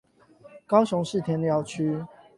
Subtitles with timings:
[0.65, 2.03] 高雄市田寮區